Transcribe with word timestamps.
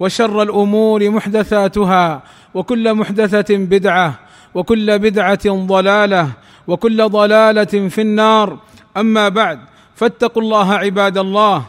وشر 0.00 0.42
الأمور 0.42 1.10
محدثاتها 1.10 2.22
وكل 2.54 2.94
محدثة 2.94 3.56
بدعة 3.56 4.14
وكل 4.54 4.98
بدعة 4.98 5.46
ضلالة 5.46 6.28
وكل 6.66 7.08
ضلالة 7.08 7.88
في 7.88 8.00
النار. 8.00 8.58
أما 8.96 9.28
بعد 9.28 9.58
فاتقوا 9.94 10.42
الله 10.42 10.74
عباد 10.74 11.18
الله 11.18 11.64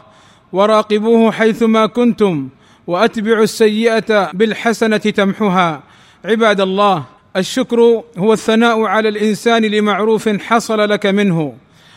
وراقبوه 0.52 1.32
حيثما 1.32 1.86
كنتم 1.86 2.48
وأتبعوا 2.86 3.44
السيئة 3.44 4.32
بالحسنة 4.32 4.96
تمحها 4.96 5.82
عباد 6.24 6.60
الله 6.60 7.04
الشكر 7.36 8.02
هو 8.18 8.32
الثناء 8.32 8.82
على 8.82 9.08
الإنسان 9.08 9.64
لمعروف 9.64 10.28
حصل 10.28 10.90
لك 10.90 11.06
منه 11.06 11.54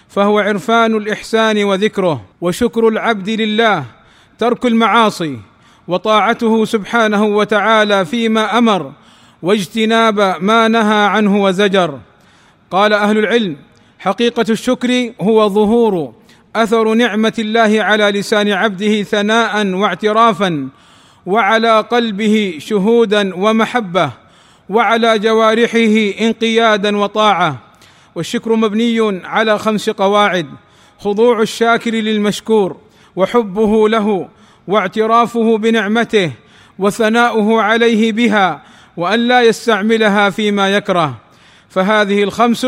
فهو 0.08 0.40
عرفان 0.40 0.96
الإحسان 0.96 1.64
وذكره 1.64 2.22
وشكر 2.42 2.88
العبد 2.88 3.30
لله 3.30 3.84
ترك 4.40 4.66
المعاصي. 4.66 5.40
وطاعته 5.88 6.66
سبحانه 6.66 7.24
وتعالى 7.26 8.06
فيما 8.06 8.58
أمر 8.58 8.92
واجتناب 9.42 10.36
ما 10.42 10.68
نهى 10.68 11.06
عنه 11.06 11.44
وزجر. 11.44 12.00
قال 12.72 12.94
أهل 12.94 13.18
العلم 13.18 13.56
حقيقة 14.00 14.46
الشكر 14.50 15.12
هو 15.22 15.50
ظهور 15.50 16.14
أثر 16.56 16.94
نعمة 16.94 17.34
الله 17.40 17.84
على 17.84 18.04
لسان 18.04 18.52
عبده 18.52 19.04
ثناء 19.04 19.68
واعترافا 19.68 20.70
وعلى 21.26 21.80
قلبه 21.80 22.56
شهودا 22.58 23.36
ومحبة 23.36 24.12
وعلى 24.70 25.20
جوارحه 25.20 26.20
انقيادا 26.22 26.98
وطاعة. 26.98 27.58
والشكر 28.16 28.56
مبني 28.56 29.22
على 29.26 29.60
خمس 29.60 29.90
قواعد 29.90 30.48
خضوع 31.00 31.42
الشاكر 31.42 31.92
للمشكور 31.92 32.78
وحبه 33.16 33.90
له 33.90 34.30
واعترافه 34.68 35.58
بنعمته 35.58 36.32
وثناؤه 36.80 37.62
عليه 37.62 38.12
بها 38.12 38.62
وأن 38.98 39.20
لا 39.20 39.42
يستعملها 39.42 40.30
فيما 40.30 40.76
يكره. 40.76 41.18
فهذه 41.70 42.24
الخمس 42.24 42.68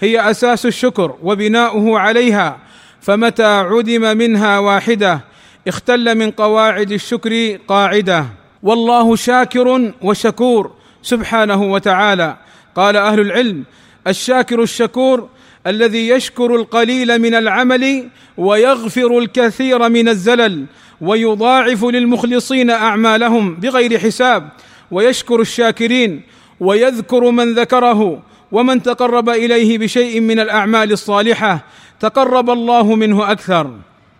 هي 0.00 0.30
أساس 0.30 0.66
الشكر 0.66 1.14
وبناؤه 1.22 1.98
عليها 1.98 2.58
فمتى 3.00 3.44
عدم 3.44 4.16
منها 4.16 4.58
واحدة 4.58 5.20
اختل 5.68 6.14
من 6.14 6.30
قواعد 6.30 6.92
الشكر 6.92 7.58
قاعدة. 7.68 8.26
والله 8.62 9.16
شاكر 9.16 9.92
وشكور 10.02 10.72
سبحانه 11.02 11.62
وتعالى. 11.62 12.36
قال 12.76 12.96
أهل 12.96 13.20
العلم 13.20 13.64
الشاكر 14.06 14.62
الشكور 14.62 15.28
الذي 15.66 16.08
يشكر 16.08 16.54
القليل 16.54 17.18
من 17.18 17.34
العمل 17.34 18.08
ويغفر 18.36 19.18
الكثير 19.18 19.88
من 19.88 20.08
الزلل 20.08 20.64
ويضاعف 21.00 21.84
للمخلصين 21.84 22.70
أعمالهم 22.70 23.54
بغير 23.54 23.98
حساب 23.98 24.48
ويشكر 24.90 25.40
الشاكرين 25.40 26.22
ويذكر 26.60 27.30
من 27.30 27.54
ذكره 27.54 28.22
ومن 28.52 28.82
تقرب 28.82 29.28
إليه 29.28 29.78
بشيء 29.78 30.20
من 30.20 30.40
الأعمال 30.40 30.92
الصالحة 30.92 31.64
تقرب 32.00 32.50
الله 32.50 32.94
منه 32.94 33.32
أكثر. 33.32 33.70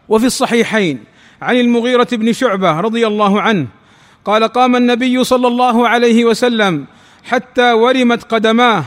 وفي 0.09 0.27
الصحيحين 0.27 1.05
عن 1.43 1.57
المغيرة 1.61 2.09
بن 2.13 2.33
شعبة 2.33 2.81
رضي 2.81 3.07
الله 3.07 3.41
عنه 3.41 3.67
قال 4.25 4.45
قام 4.45 4.77
النبي 4.77 5.25
صلى 5.25 5.49
الله 5.49 5.89
عليه 5.89 6.25
وسلم 6.25 6.85
حتى 7.25 7.73
ورمت 7.73 8.23
قدماه 8.23 8.85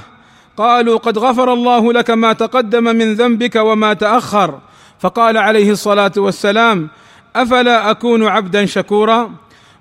قالوا 0.57 0.97
قد 0.97 1.17
غفر 1.17 1.53
الله 1.53 1.93
لك 1.93 2.09
ما 2.09 2.33
تقدم 2.33 2.83
من 2.83 3.13
ذنبك 3.13 3.55
وما 3.55 3.93
تأخر. 3.93 4.59
فقال 4.99 5.37
عليه 5.37 5.71
الصلاة 5.71 6.11
والسلام 6.17 6.89
أفلا 7.35 7.91
أكون 7.91 8.27
عبدا 8.27 8.65
شكورا؟ 8.65 9.31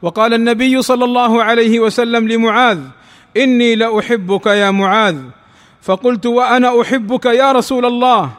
وقال 0.03 0.35
النبي 0.35 0.83
صلى 0.83 1.05
الله 1.05 1.43
عليه 1.43 1.81
وسلم 1.81 2.29
لمعاذ 2.29 2.79
إني 3.37 3.75
لأحبك 3.75 4.47
يا 4.47 4.71
معاذ. 4.71 5.17
فقلت 5.83 6.27
وأنا 6.27 6.81
أحبك 6.81 7.25
يا 7.27 7.53
رسول 7.53 7.87
الله؟ 7.87 8.31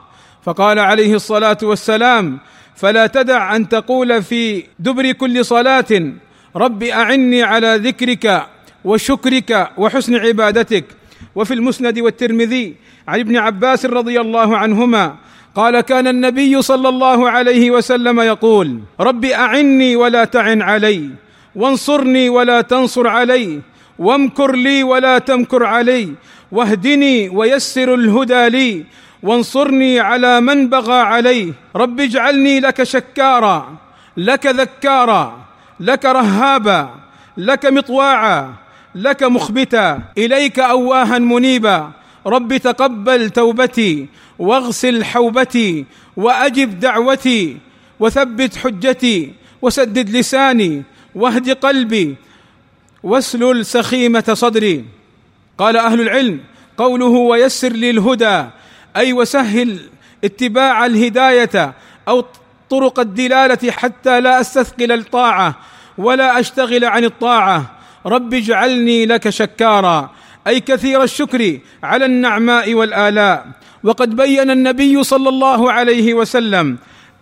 فقال 0.43 0.79
عليه 0.79 1.13
الصلاة 1.15 1.57
والسلام 1.63 2.39
فلا 2.75 3.07
تدع 3.07 3.55
أن 3.55 3.69
تقول 3.69 4.23
في 4.23 4.63
دبر 4.79 5.11
كل 5.11 5.45
صلاة 5.45 6.13
رب 6.55 6.83
أعني 6.83 7.43
على 7.43 7.75
ذكرك 7.75 8.47
وشكرك 8.85 9.69
وحسن 9.77 10.15
عبادتك. 10.15 10.85
وفي 11.35 11.53
المسند 11.53 11.99
والترمذي 11.99 12.75
عن 13.07 13.19
ابن 13.19 13.37
عباس 13.37 13.85
رضي 13.85 14.21
الله 14.21 14.57
عنهما 14.57 15.15
قال 15.55 15.81
كان 15.81 16.07
النبي 16.07 16.61
صلى 16.61 16.89
الله 16.89 17.29
عليه 17.29 17.71
وسلم 17.71 18.19
يقول 18.19 18.79
رب 18.99 19.25
أعني 19.25 19.95
ولا 19.95 20.23
تعن 20.25 20.61
علي 20.61 21.09
وانصرني 21.55 22.29
ولا 22.29 22.61
تنصر 22.61 23.07
علي 23.07 23.61
وامكر 23.99 24.55
لي 24.55 24.83
ولا 24.83 25.17
تمكر 25.19 25.63
علي 25.65 26.13
واهدني 26.51 27.29
ويسر 27.29 27.93
الهدى 27.95 28.49
لي 28.49 28.85
وانصرني 29.23 29.99
على 29.99 30.41
من 30.41 30.69
بغى 30.69 30.99
علي 30.99 31.53
رب 31.75 31.99
اجعلني 31.99 32.59
لك 32.59 32.83
شكارا 32.83 33.75
لك 34.17 34.45
ذكارا 34.45 35.37
لك 35.79 36.05
رهابا 36.05 36.89
لك 37.37 37.65
مطواعا 37.65 38.53
لك 38.95 39.23
مخبتا 39.23 40.01
إليك 40.17 40.59
أواها 40.59 41.19
منيبا. 41.19 41.91
رب 42.25 42.57
تقبل 42.57 43.29
توبتي 43.29 44.07
واغسل 44.39 45.05
حوبتي 45.05 45.85
وأجب 46.17 46.79
دعوتي 46.79 47.57
وثبت 47.99 48.55
حجتي 48.55 49.33
وسدد 49.61 50.09
لساني 50.09 50.83
واهد 51.15 51.49
قلبي 51.49 52.15
واسلل 53.03 53.65
سخيمة 53.65 54.33
صدري. 54.33 54.85
قال 55.57 55.77
أهل 55.77 56.01
العلم 56.01 56.39
قوله 56.77 57.05
ويسر 57.05 57.69
لي 57.69 57.89
الهدى 57.89 58.45
أي 58.95 59.13
وسهل 59.13 59.79
اتباع 60.23 60.85
الهداية 60.85 61.73
أو 62.07 62.25
طرق 62.69 62.99
الدلالة 62.99 63.71
حتى 63.71 64.21
لا 64.21 64.41
أستثقل 64.41 64.91
الطاعة 64.91 65.55
ولا 65.97 66.39
أشتغل 66.39 66.85
عن 66.85 67.03
الطاعة. 67.03 67.76
رب 68.07 68.33
اجعلني 68.33 69.05
لك 69.05 69.29
شكارا. 69.29 70.11
أي 70.47 70.59
كثير 70.59 71.03
الشكر 71.03 71.59
على 71.83 72.05
النعماء 72.05 72.73
والآلاء. 72.73 73.45
وقد 73.83 74.15
بين 74.15 74.51
النبي 74.51 75.03
صلى 75.03 75.29
الله 75.29 75.71
عليه 75.71 76.13
وسلم 76.13 76.77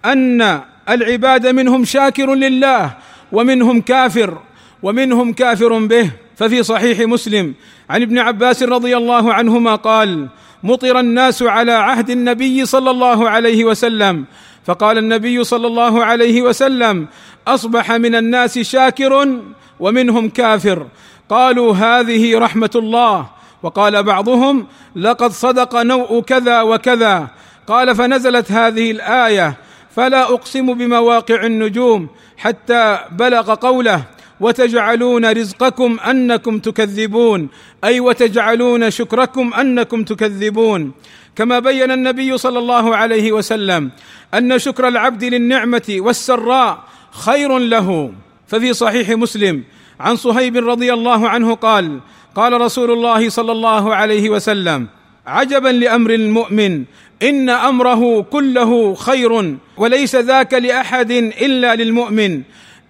أن 0.06 0.62
العباد 0.90 1.47
منهم 1.47 1.85
شاكر 1.85 2.34
لله 2.34 2.94
ومنهم 3.31 3.81
كافر 3.81 4.38
ومنهم 4.84 5.34
كافر 5.34 5.79
به. 5.79 6.09
ففي 6.38 6.63
صحيح 6.63 7.00
مسلم 7.00 7.53
عن 7.90 8.01
ابن 8.01 8.18
عباس 8.19 8.63
رضي 8.63 8.97
الله 8.97 9.34
عنهما 9.34 9.75
قال 9.75 10.28
مطر 10.63 11.00
الناس 11.00 11.44
على 11.44 11.72
عهد 11.72 12.09
النبي 12.09 12.66
صلى 12.66 12.91
الله 12.91 13.29
عليه 13.29 13.66
وسلم. 13.66 14.25
فقال 14.66 14.97
النبي 14.97 15.44
صلى 15.44 15.68
الله 15.68 16.06
عليه 16.06 16.41
وسلم 16.41 17.07
أصبح 17.47 17.91
من 17.91 18.16
الناس 18.16 18.59
شاكر 18.59 19.41
ومنهم 19.80 20.30
كافر. 20.30 20.88
قالوا 21.30 21.74
هذه 21.74 22.40
رحمة 22.40 22.69
الله. 22.75 23.30
وقال 23.63 24.04
بعضهم 24.04 24.68
لقد 24.95 25.31
صدق 25.31 25.81
نوء 25.81 26.22
كذا 26.22 26.62
وكذا. 26.62 27.27
قال 27.68 27.95
فنزلت 27.95 28.51
هذه 28.51 28.92
الآية. 28.92 29.57
فلا 29.95 30.24
أقسم 30.24 30.74
بمواقع 30.74 31.45
النجوم 31.45 32.07
حتى 32.38 33.00
بلغ 33.12 33.54
قوله 33.54 34.04
وتجعلون 34.39 35.25
رزقكم 35.31 35.98
أنكم 36.10 36.60
تكذبون. 36.60 37.50
أي 37.83 38.00
وتجعلون 38.00 38.92
شكركم 38.92 39.54
أنكم 39.54 40.04
تكذبون. 40.04 40.92
كما 41.36 41.60
بين 41.60 41.92
النبي 41.92 42.38
صلى 42.38 42.60
الله 42.60 42.95
عليه 42.95 43.31
وسلم 43.31 43.92
أن 44.33 44.60
شكر 44.60 44.88
العبد 44.88 45.24
للنعمة 45.24 45.95
والسراء 46.00 46.80
خير 47.12 47.57
له. 47.57 48.12
ففي 48.47 48.74
صحيح 48.74 49.09
مسلم 49.09 49.63
عن 50.00 50.15
صهيب 50.15 50.57
رضي 50.57 50.94
الله 50.94 51.30
عنه 51.30 51.56
قال 51.56 52.00
قال 52.36 52.62
رسول 52.62 52.92
الله 52.92 53.30
صلى 53.30 53.51
الله 53.51 53.95
عليه 53.95 54.30
وسلم 54.30 54.88
عجبا 55.27 55.69
لأمر 55.69 56.13
المؤمن 56.13 56.83
إن 57.24 57.50
أمره 57.50 58.21
كله 58.21 58.95
خير 58.95 59.57
وليس 59.77 60.15
ذاك 60.15 60.53
لأحد 60.53 61.12
إلا 61.12 61.75
للمؤمن. 61.75 62.42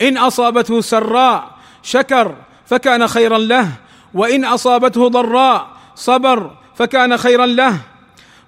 إن 0.02 0.18
أصابته 0.18 0.82
سراء 0.82 1.52
شكر 1.84 2.36
فكان 2.66 3.08
خيرا 3.08 3.38
له 3.38 3.70
وإن 4.14 4.46
أصابته 4.46 5.08
ضراء 5.08 5.68
صبر 5.96 6.52
فكان 6.76 7.18
خيرا 7.18 7.46
له. 7.46 7.78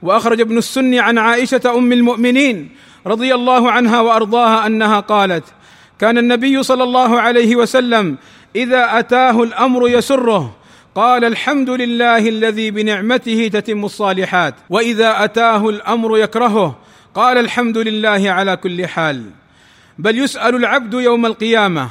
وأخرج 0.01 0.41
ابن 0.41 0.57
السن 0.57 0.95
عن 0.95 1.17
عائشة 1.17 1.61
أم 1.65 1.91
المؤمنين 1.91 2.69
رضي 3.07 3.35
الله 3.35 3.71
عنها 3.71 4.01
وأرضاها 4.01 4.67
أنها 4.67 4.99
قالت 4.99 5.43
كان 5.99 6.17
النبي 6.17 6.63
صلى 6.63 6.83
الله 6.83 7.21
عليه 7.21 7.55
وسلم 7.55 8.17
إذا 8.55 8.99
أتاه 8.99 9.43
الأمر 9.43 9.89
يسره 9.89 10.55
قال 10.95 11.25
الحمد 11.25 11.69
لله 11.69 12.29
الذي 12.29 12.71
بنعمته 12.71 13.47
تتم 13.53 13.85
الصالحات 13.85 14.55
وإذا 14.69 15.23
أتاه 15.23 15.69
الأمر 15.69 16.17
يكرهه 16.17 16.75
قال 17.15 17.37
الحمد 17.37 17.77
لله 17.77 18.31
على 18.31 18.57
كل 18.57 18.87
حال. 18.87 19.23
بل 19.99 20.17
يسأل 20.17 20.55
العبد 20.55 20.93
يوم 20.93 21.25
القيامة 21.25 21.89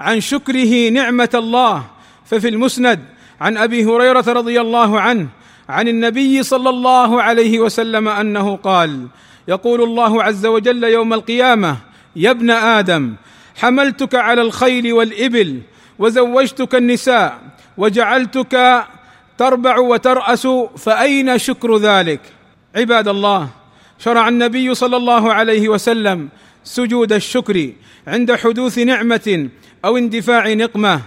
عن 0.00 0.20
شكره 0.20 0.88
نعمة 0.88 1.30
الله. 1.34 1.84
ففي 2.24 2.48
المسند 2.48 3.00
عن 3.40 3.56
أبي 3.56 3.84
هريرة 3.84 4.24
رضي 4.28 4.60
الله 4.60 5.00
عنه 5.00 5.28
عن 5.68 5.88
النبي 5.88 6.42
صلى 6.42 6.70
الله 6.70 7.22
عليه 7.22 7.60
وسلم 7.60 8.08
أنه 8.08 8.56
قال 8.56 9.06
يقول 9.48 9.82
الله 9.82 10.22
عز 10.22 10.46
وجل 10.46 10.84
يوم 10.84 11.14
القيامة 11.14 11.76
يا 12.16 12.30
ابن 12.30 12.50
آدم 12.50 13.14
حملتك 13.56 14.14
على 14.14 14.42
الخيل 14.42 14.92
والإبل 14.92 15.60
وزوجتك 15.98 16.74
النساء 16.74 17.38
وجعلتك 17.76 18.84
تربع 19.38 19.78
وترأس 19.78 20.46
فأين 20.76 21.38
شكر 21.38 21.76
ذلك؟ 21.76 22.20
عباد 22.76 23.08
الله 23.08 23.48
شرع 23.98 24.28
النبي 24.28 24.74
صلى 24.74 24.96
الله 24.96 25.32
عليه 25.32 25.68
وسلم 25.68 26.28
سجود 26.64 27.12
الشكر 27.12 27.72
عند 28.06 28.32
حدوث 28.32 28.78
نعمة 28.78 29.48
أو 29.84 29.96
اندفاع 29.96 30.52
نقمة 30.52 31.00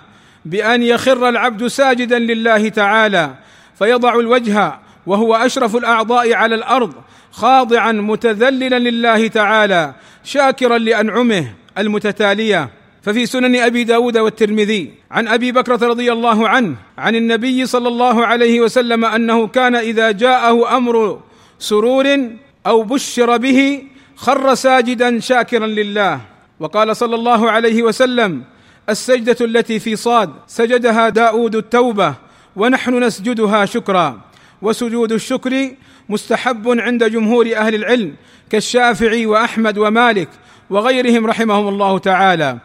بأن 0.45 0.83
يخر 0.83 1.29
العبد 1.29 1.67
ساجدا 1.67 2.19
لله 2.19 2.69
تعالى 2.69 3.35
فيضع 3.79 4.19
الوجه 4.19 4.79
وهو 5.05 5.35
أشرف 5.35 5.75
الأعضاء 5.75 6.33
على 6.33 6.55
الأرض 6.55 6.93
خاضعا 7.31 7.91
متذللا 7.91 8.79
لله 8.79 9.27
تعالى 9.27 9.93
شاكرا 10.23 10.77
لأنعمه. 10.77 11.53
المتتالية. 11.77 12.69
ففي 13.01 13.25
سنن 13.25 13.55
أبي 13.55 13.83
داود 13.83 14.17
والترمذي 14.17 14.91
عن 15.11 15.27
أبي 15.27 15.51
بكرة 15.51 15.87
رضي 15.87 16.11
الله 16.11 16.49
عنه 16.49 16.75
عن 16.97 17.15
النبي 17.15 17.65
صلى 17.65 17.87
الله 17.87 18.25
عليه 18.25 18.61
وسلم 18.61 19.05
أنه 19.05 19.47
كان 19.47 19.75
إذا 19.75 20.11
جاءه 20.11 20.77
أمر 20.77 21.19
سرور 21.59 22.29
أو 22.67 22.83
بشر 22.83 23.37
به 23.37 23.83
خر 24.15 24.55
ساجدا 24.55 25.19
شاكرا 25.19 25.67
لله. 25.67 26.21
وقال 26.59 26.95
صلى 26.95 27.15
الله 27.15 27.51
عليه 27.51 27.83
وسلم 27.83 28.43
السجدة 28.89 29.37
التي 29.41 29.79
في 29.79 29.95
صاد 29.95 30.29
سجدها 30.47 31.09
داود 31.09 31.55
التوبة 31.55 32.13
ونحن 32.55 33.03
نسجدها 33.03 33.65
شكرا. 33.65 34.21
وسجود 34.61 35.11
الشكر 35.11 35.71
مستحب 36.09 36.79
عند 36.79 37.03
جمهور 37.03 37.55
أهل 37.55 37.75
العلم 37.75 38.15
كالشافعي 38.49 39.25
وأحمد 39.25 39.77
ومالك 39.77 40.29
وغيرهم 40.69 41.25
رحمهم 41.25 41.67
الله 41.67 41.99
تعالى. 41.99 42.57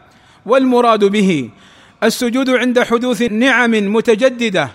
والمراد 0.47 1.05
به 1.05 1.51
السجود 2.03 2.51
عند 2.51 2.81
حدوث 2.81 3.23
نعم 3.23 3.71
متجددة 3.71 4.71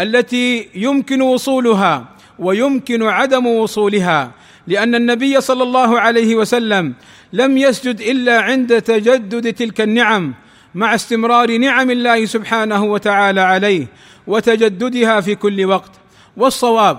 التي 0.00 0.68
يمكن 0.74 1.22
وصولها 1.22 2.04
ويمكن 2.38 3.02
عدم 3.02 3.46
وصولها 3.46 4.30
لأن 4.66 4.94
النبي 4.94 5.40
صلى 5.40 5.62
الله 5.62 6.00
عليه 6.00 6.34
وسلم 6.34 6.94
لم 7.32 7.58
يسجد 7.58 8.00
إلا 8.00 8.40
عند 8.40 8.82
تجدد 8.82 9.52
تلك 9.52 9.80
النعم 9.80 10.34
مع 10.74 10.94
استمرار 10.94 11.58
نعم 11.58 11.90
الله 11.90 12.24
سبحانه 12.24 12.84
وتعالى 12.84 13.40
عليه 13.40 13.86
وتجددها 14.26 15.20
في 15.20 15.34
كل 15.34 15.64
وقت. 15.64 15.90
والصواب 16.36 16.98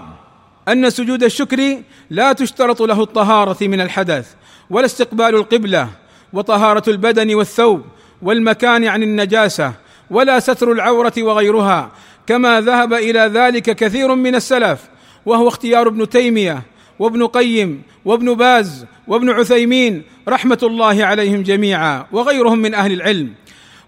أن 0.68 0.90
سجود 0.90 1.24
الشكر 1.24 1.78
لا 2.10 2.34
تشترط 2.34 2.82
له 2.82 3.04
الطهارة 3.04 3.68
من 3.68 3.82
الحدث 3.82 4.34
ولا 4.72 4.86
استقبال 4.86 5.36
القبلة 5.36 5.90
وطهارة 6.34 6.84
البدن 6.88 7.36
والثوب 7.36 7.82
والمكان 8.22 8.88
عن 8.88 9.04
النجاسة 9.04 9.74
ولا 10.10 10.40
ستر 10.40 10.72
العورة 10.72 11.14
وغيرها 11.18 11.92
كما 12.28 12.62
ذهب 12.62 12.94
إلى 12.94 13.20
ذلك 13.20 13.64
كثير 13.64 14.16
من 14.16 14.36
السلف 14.36 14.80
وهو 15.26 15.48
اختيار 15.48 15.88
ابن 15.88 16.10
تيمية 16.10 16.62
وابن 17.00 17.28
قيم 17.28 17.82
وابن 18.06 18.34
باز 18.34 18.86
وابن 19.08 19.30
عثيمين 19.30 20.04
رحمة 20.28 20.60
الله 20.64 21.06
عليهم 21.06 21.44
جميعا 21.44 22.06
وغيرهم 22.12 22.60
من 22.60 22.74
أهل 22.74 22.92
العلم. 22.92 23.34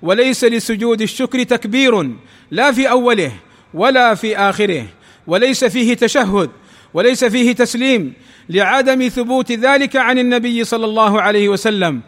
وليس 0.02 0.44
لسجود 0.44 1.02
الشكر 1.02 1.44
تكبير 1.44 2.12
لا 2.52 2.72
في 2.72 2.90
أوله 2.90 3.32
ولا 3.74 4.16
في 4.16 4.38
آخره 4.38 4.86
وليس 5.28 5.66
فيه 5.66 5.94
تشهد 5.94 6.50
وليس 6.94 7.26
فيه 7.26 7.52
تسليم 7.52 8.14
لعدم 8.50 9.08
ثبوت 9.08 9.52
ذلك 9.52 9.96
عن 9.96 10.20
النبي 10.20 10.64
صلى 10.64 10.86
الله 10.86 11.22
عليه 11.22 11.50
وسلم 11.50 12.02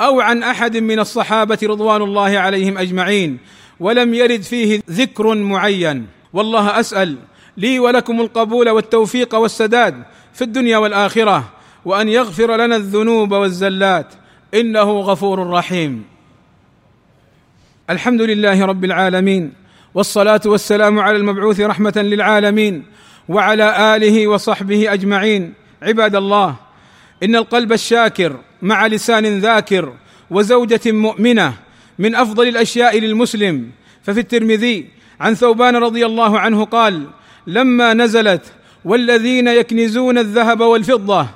أو 0.00 0.20
عن 0.20 0.42
أحد 0.42 0.76
من 0.76 0.98
الصحابة 0.98 1.58
رضوان 1.62 2.02
الله 2.02 2.38
عليهم 2.38 2.78
أجمعين 2.78 3.38
ولم 3.80 4.14
يرد 4.14 4.42
فيه 4.42 4.80
ذكر 4.90 5.34
معين. 5.34 6.06
والله 6.32 6.80
أسأل 6.80 7.16
لي 7.56 7.78
ولكم 7.78 8.20
القبول 8.20 8.68
والتوفيق 8.68 9.34
والسداد 9.34 10.02
في 10.32 10.44
الدنيا 10.44 10.78
والآخرة 10.78 11.52
وأن 11.84 12.08
يغفر 12.08 12.56
لنا 12.56 12.76
الذنوب 12.76 13.32
والزلات. 13.32 14.06
إنه 14.54 15.00
غفور 15.00 15.50
رحيم. 15.50 16.04
الحمد 17.90 18.22
لله 18.22 18.64
رب 18.64 18.84
العالمين 18.84 19.52
والصلاة 19.94 20.40
والسلام 20.46 20.98
على 20.98 21.16
المبعوث 21.16 21.60
رحمة 21.60 21.92
للعالمين 21.96 22.84
وعلى 23.30 23.96
آله 23.96 24.26
وصحبه 24.26 24.92
أجمعين. 24.92 25.54
عباد 25.82 26.16
الله 26.16 26.56
إن 27.22 27.36
القلب 27.36 27.72
الشاكر 27.72 28.36
مع 28.62 28.86
لسان 28.86 29.38
ذاكر 29.38 29.92
وزوجة 30.30 30.80
مؤمنة 30.86 31.52
من 31.98 32.14
أفضل 32.14 32.48
الأشياء 32.48 32.98
للمسلم. 32.98 33.70
ففي 34.02 34.20
الترمذي 34.20 34.86
عن 35.20 35.34
ثوبان 35.34 35.76
رضي 35.76 36.06
الله 36.06 36.38
عنه 36.38 36.64
قال 36.64 37.06
لما 37.46 37.94
نزلت 37.94 38.42
والذين 38.84 39.48
يكنزون 39.48 40.18
الذهب 40.18 40.60
والفضة 40.60 41.26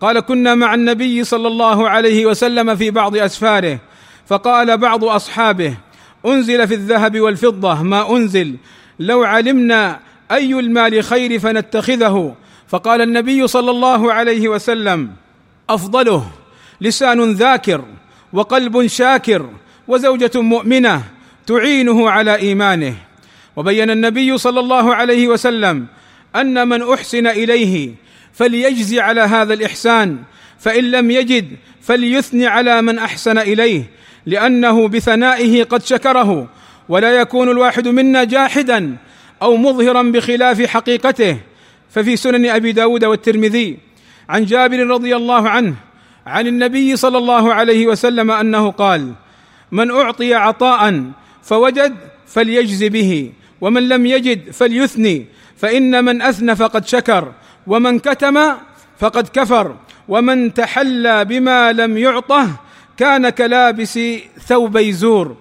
قال 0.00 0.20
كنا 0.20 0.54
مع 0.54 0.74
النبي 0.74 1.24
صلى 1.24 1.48
الله 1.48 1.88
عليه 1.88 2.26
وسلم 2.26 2.76
في 2.76 2.90
بعض 2.90 3.16
أسفاره 3.16 3.78
فقال 4.26 4.76
بعض 4.78 5.04
أصحابه 5.04 5.74
أنزل 6.26 6.68
في 6.68 6.74
الذهب 6.74 7.20
والفضة 7.20 7.82
ما 7.82 8.16
أنزل 8.16 8.56
لو 8.98 9.24
علمنا 9.24 10.00
أي 10.32 10.58
المال 10.58 11.04
خير 11.04 11.38
فنتخذه. 11.38 12.34
فقال 12.68 13.00
النبي 13.00 13.46
صلى 13.46 13.70
الله 13.70 14.12
عليه 14.12 14.48
وسلم 14.48 15.10
أفضله 15.70 16.30
لسان 16.80 17.32
ذاكر 17.32 17.84
وقلب 18.32 18.86
شاكر 18.86 19.48
وزوجة 19.88 20.40
مؤمنة 20.40 21.02
تعينه 21.46 22.10
على 22.10 22.36
إيمانه. 22.36 22.94
وبين 23.56 23.90
النبي 23.90 24.38
صلى 24.38 24.60
الله 24.60 24.94
عليه 24.94 25.28
وسلم 25.28 25.86
أن 26.36 26.68
من 26.68 26.92
أحسن 26.92 27.26
إليه 27.26 27.94
فليجزي 28.32 29.00
على 29.00 29.20
هذا 29.20 29.54
الإحسان 29.54 30.18
فإن 30.58 30.90
لم 30.90 31.10
يجد 31.10 31.56
فليثني 31.82 32.46
على 32.46 32.82
من 32.82 32.98
أحسن 32.98 33.38
إليه 33.38 33.90
لأنه 34.26 34.88
بثنائه 34.88 35.64
قد 35.64 35.84
شكره 35.84 36.48
ولا 36.88 37.10
يكون 37.10 37.50
الواحد 37.50 37.88
منا 37.88 38.24
جاحدا 38.24 38.96
أو 39.42 39.56
مظهرا 39.56 40.02
بخلاف 40.02 40.62
حقيقته 40.62 41.36
ففي 41.90 42.16
سنن 42.16 42.46
أبي 42.46 42.72
داود 42.72 43.04
والترمذي 43.04 43.78
عن 44.28 44.44
جابر 44.44 44.86
رضي 44.86 45.16
الله 45.16 45.48
عنه 45.48 45.74
عن 46.26 46.46
النبي 46.46 46.96
صلى 46.96 47.18
الله 47.18 47.54
عليه 47.54 47.86
وسلم 47.86 48.30
أنه 48.30 48.70
قال 48.70 49.12
من 49.72 49.90
أعطي 49.90 50.34
عطاء 50.34 51.04
فوجد 51.42 51.96
فليجز 52.26 52.84
به 52.84 53.32
ومن 53.60 53.88
لم 53.88 54.06
يجد 54.06 54.50
فليثني 54.50 55.26
فإن 55.56 56.04
من 56.04 56.22
أثنى 56.22 56.56
فقد 56.56 56.86
شكر 56.86 57.32
ومن 57.66 57.98
كتم 57.98 58.38
فقد 58.98 59.28
كفر 59.28 59.76
ومن 60.08 60.54
تحلى 60.54 61.24
بما 61.24 61.72
لم 61.72 61.98
يعطه 61.98 62.48
كان 62.96 63.28
كلابس 63.28 63.98
ثوبي 64.46 64.92
زور 64.92 65.36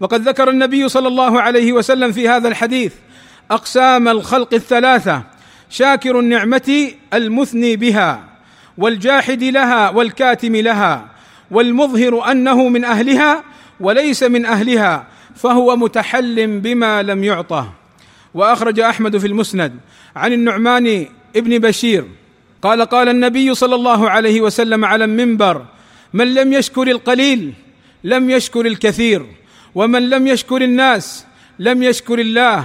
وقد 0.00 0.28
ذكر 0.28 0.50
النبي 0.50 0.88
صلى 0.88 1.08
الله 1.08 1.40
عليه 1.40 1.72
وسلم 1.72 2.12
في 2.12 2.28
هذا 2.28 2.48
الحديث 2.48 2.92
أقسام 3.50 4.08
الخلق 4.08 4.54
الثلاثة 4.54 5.22
شاكر 5.70 6.20
النعمة 6.20 6.92
المثني 7.14 7.76
بها 7.76 8.24
والجاحد 8.78 9.42
لها 9.42 9.90
والكاتم 9.90 10.56
لها 10.56 11.08
والمظهر 11.50 12.30
أنه 12.30 12.68
من 12.68 12.84
أهلها 12.84 13.44
وليس 13.80 14.22
من 14.22 14.46
أهلها 14.46 15.06
فهو 15.34 15.76
متحل 15.76 16.60
بما 16.60 17.02
لم 17.02 17.24
يعطه. 17.24 17.72
وأخرج 18.34 18.80
أحمد 18.80 19.18
في 19.18 19.26
المسند 19.26 19.72
عن 20.16 20.32
النعمان 20.32 21.06
ابن 21.36 21.58
بشير 21.58 22.04
قال 22.62 22.82
قال 22.82 23.08
النبي 23.08 23.54
صلى 23.54 23.74
الله 23.74 24.10
عليه 24.10 24.40
وسلم 24.40 24.84
على 24.84 25.04
المنبر 25.04 25.64
من 26.12 26.34
لم 26.34 26.52
يشكر 26.52 26.82
القليل 26.82 27.52
لم 28.04 28.30
يشكر 28.30 28.66
الكثير 28.66 29.26
ومن 29.74 30.10
لم 30.10 30.26
يشكر 30.26 30.62
الناس 30.62 31.26
لم 31.58 31.82
يشكر 31.82 32.18
الله 32.18 32.64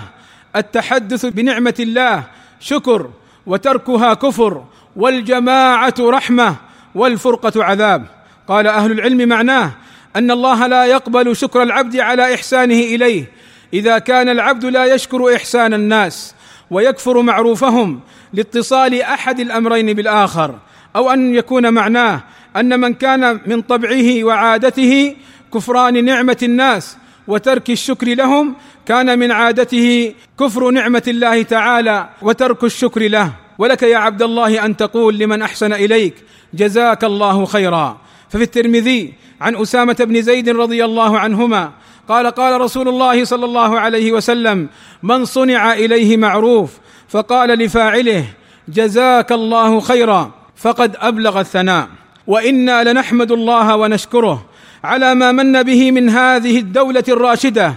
التحدث 0.55 1.25
بنعمة 1.25 1.73
الله 1.79 2.23
شكر 2.59 3.09
وتركها 3.45 4.13
كفر 4.13 4.63
والجماعة 4.95 5.93
رحمة 5.99 6.55
والفرقة 6.95 7.63
عذاب. 7.63 8.05
قال 8.47 8.67
أهل 8.67 8.91
العلم 8.91 9.29
معناه 9.29 9.71
أن 10.15 10.31
الله 10.31 10.67
لا 10.67 10.85
يقبل 10.85 11.35
شكر 11.35 11.63
العبد 11.63 11.97
على 11.97 12.33
إحسانه 12.33 12.79
إليه. 12.79 13.31
إذا 13.73 13.99
كان 13.99 14.29
العبد 14.29 14.65
لا 14.65 14.85
يشكر 14.85 15.35
إحسان 15.35 15.73
الناس 15.73 16.35
ويكفر 16.71 17.21
معروفهم 17.21 17.99
لاتصال 18.33 19.01
أحد 19.01 19.39
الأمرين 19.39 19.93
بالآخر 19.93 20.59
أو 20.95 21.11
أن 21.11 21.35
يكون 21.35 21.73
معناه 21.73 22.23
أن 22.55 22.79
من 22.79 22.93
كان 22.93 23.39
من 23.45 23.61
طبعه 23.61 24.23
وعادته 24.23 25.15
كفران 25.53 26.05
نعمة 26.05 26.37
الناس 26.43 26.97
وترك 27.29 27.69
الشكر 27.69 28.07
لهم 28.07 28.55
كان 28.85 29.19
من 29.19 29.31
عادته 29.31 30.13
كفر 30.39 30.69
نعمة 30.69 31.03
الله 31.07 31.43
تعالى 31.43 32.09
وترك 32.21 32.63
الشكر 32.63 33.01
له. 33.07 33.31
ولك 33.57 33.83
يا 33.83 33.97
عبد 33.97 34.21
الله 34.21 34.65
أن 34.65 34.77
تقول 34.77 35.17
لمن 35.17 35.41
أحسن 35.41 35.73
إليك 35.73 36.15
جزاك 36.53 37.03
الله 37.03 37.45
خيرا. 37.45 37.97
ففي 38.29 38.43
الترمذي 38.43 39.13
عن 39.41 39.55
أسامة 39.55 39.93
بن 39.99 40.21
زيد 40.21 40.49
رضي 40.49 40.85
الله 40.85 41.19
عنهما 41.19 41.71
قال 42.09 42.27
قال 42.27 42.61
رسول 42.61 42.87
الله 42.87 43.23
صلى 43.25 43.45
الله 43.45 43.79
عليه 43.79 44.11
وسلم 44.11 44.69
من 45.03 45.25
صنع 45.25 45.73
إليه 45.73 46.17
معروف 46.17 46.71
فقال 47.09 47.49
لفاعله 47.49 48.25
جزاك 48.69 49.31
الله 49.31 49.79
خيرا 49.79 50.31
فقد 50.55 50.95
أبلغ 50.99 51.39
الثناء. 51.39 51.87
وإنا 52.27 52.91
لنحمد 52.91 53.31
الله 53.31 53.75
ونشكره 53.75 54.45
على 54.83 55.15
ما 55.15 55.31
من 55.31 55.63
به 55.63 55.91
من 55.91 56.09
هذه 56.09 56.59
الدولة 56.59 57.03
الراشدة 57.07 57.73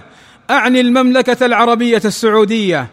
أعني 0.49 0.81
المملكة 0.81 1.45
العربية 1.45 2.01
السعودية 2.05 2.87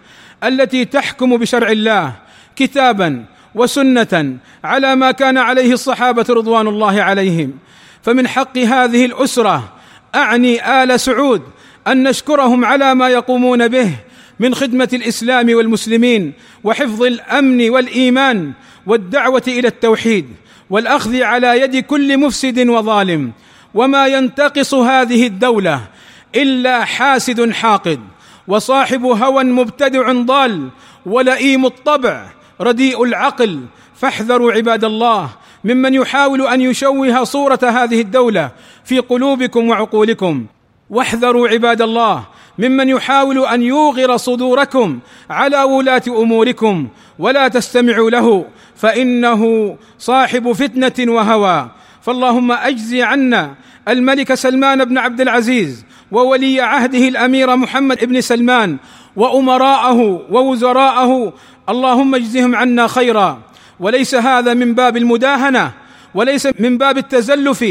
التي 0.44 0.84
تحكم 0.84 1.36
بشرع 1.36 1.70
الله 1.70 2.12
كتابا 2.56 3.24
وسنة 3.54 4.36
على 4.64 4.96
ما 4.96 5.10
كان 5.10 5.38
عليه 5.38 5.72
الصحابة 5.72 6.26
رضوان 6.30 6.68
الله 6.68 7.02
عليهم. 7.02 7.58
فمن 8.02 8.28
حق 8.28 8.58
هذه 8.58 9.04
الأسرة 9.04 9.72
أعني 10.14 10.82
آل 10.82 11.00
سعود 11.00 11.42
أن 11.86 12.02
نشكرهم 12.02 12.64
على 12.64 12.94
ما 12.94 13.08
يقومون 13.08 13.68
به 13.68 13.90
من 14.40 14.54
خدمة 14.54 14.88
الإسلام 14.92 15.54
والمسلمين 15.54 16.32
وحفظ 16.64 17.02
الأمن 17.02 17.70
والإيمان 17.70 18.52
والدعوة 18.86 19.42
إلى 19.48 19.68
التوحيد 19.68 20.26
والأخذ 20.70 21.22
على 21.22 21.60
يد 21.60 21.76
كل 21.76 22.18
مفسد 22.18 22.68
وظالم. 22.68 23.32
وما 23.74 24.06
ينتقص 24.06 24.74
هذه 24.74 25.26
الدولة 25.26 25.80
إلا 26.34 26.84
حاسد 26.84 27.50
حاقد 27.50 28.00
وصاحب 28.48 29.04
هوى 29.04 29.44
مبتدع 29.44 30.12
ضال 30.12 30.68
ولئيم 31.06 31.66
الطبع 31.66 32.26
رديء 32.60 33.04
العقل. 33.04 33.60
فاحذروا 33.94 34.52
عباد 34.52 34.84
الله 34.84 35.28
ممن 35.64 35.94
يحاول 35.94 36.46
أن 36.46 36.60
يشوه 36.60 37.24
صورة 37.24 37.58
هذه 37.62 38.00
الدولة 38.00 38.50
في 38.84 38.98
قلوبكم 38.98 39.68
وعقولكم. 39.68 40.46
واحذروا 40.90 41.48
عباد 41.48 41.82
الله 41.82 42.24
ممن 42.58 42.88
يحاول 42.88 43.46
أن 43.46 43.62
يوغر 43.62 44.16
صدوركم 44.16 44.98
على 45.30 45.62
ولاة 45.62 46.02
أموركم 46.08 46.88
ولا 47.18 47.48
تستمعوا 47.48 48.10
له 48.10 48.46
فإنه 48.76 49.76
صاحب 49.98 50.52
فتنة 50.52 51.12
وهوى. 51.12 51.68
فاللهم 52.02 52.52
أجزي 52.52 53.02
عنا 53.02 53.54
الملك 53.88 54.34
سلمان 54.34 54.84
بن 54.84 54.98
عبد 54.98 55.20
العزيز 55.20 55.84
وولي 56.12 56.60
عهده 56.60 57.08
الأمير 57.08 57.56
محمد 57.56 58.04
بن 58.04 58.20
سلمان 58.20 58.76
وأمراءه 59.16 60.26
ووزراءه. 60.30 61.32
اللهم 61.68 62.14
اجزهم 62.14 62.56
عنا 62.56 62.86
خيرا. 62.86 63.42
وليس 63.80 64.14
هذا 64.14 64.54
من 64.54 64.74
باب 64.74 64.96
المداهنة 64.96 65.72
وليس 66.14 66.48
من 66.58 66.78
باب 66.78 66.98
التزلف 66.98 67.64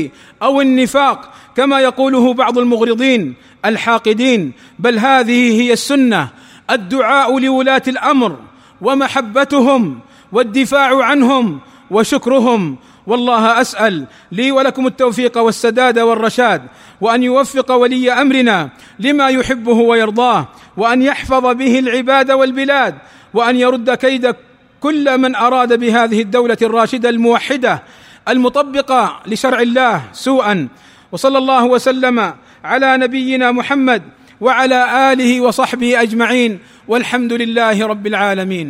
أو 0.44 0.62
النفاق 0.62 1.32
كما 1.58 1.80
يقوله 1.80 2.34
بعض 2.34 2.58
المغرضين 2.58 3.34
الحاقدين. 3.66 4.52
بل 4.80 5.00
هذه 5.00 5.62
هي 5.62 5.74
السنة 5.74 6.30
الدعاء 6.72 7.40
لولاة 7.40 7.82
الأمر 7.88 8.38
ومحبتهم 8.82 10.00
والدفاع 10.32 11.04
عنهم 11.04 11.60
وشكرهم 11.92 12.78
والله 13.10 13.62
أسأل 13.62 14.06
لي 14.32 14.52
ولكم 14.52 14.88
التوفيق 14.88 15.38
والسداد 15.38 16.00
والرشاد 16.00 16.62
وأن 17.02 17.24
يوفق 17.24 17.72
ولي 17.72 18.14
أمرنا 18.14 18.70
لما 19.00 19.28
يحبه 19.30 19.74
ويرضاه 19.74 20.48
وأن 20.78 21.02
يحفظ 21.02 21.46
به 21.56 21.80
العباد 21.80 22.32
والبلاد 22.32 22.96
وأن 23.34 23.56
يرد 23.56 23.90
كيد 23.94 24.36
كل 24.80 25.18
من 25.18 25.36
أراد 25.36 25.80
بهذه 25.80 26.22
الدولة 26.22 26.58
الراشدة 26.62 27.10
الموحدة 27.10 27.84
المطبقة 28.28 29.20
لشرع 29.26 29.60
الله 29.60 30.02
سوءا. 30.14 30.68
وصلى 31.12 31.38
الله 31.38 31.66
وسلم 31.66 32.34
على 32.64 32.98
نبينا 32.98 33.52
محمد 33.52 34.04
وعلى 34.42 35.14
آله 35.14 35.42
وصحبه 35.42 36.02
أجمعين 36.02 36.60
والحمد 36.88 37.34
لله 37.34 37.88
رب 37.88 38.08
العالمين. 38.08 38.70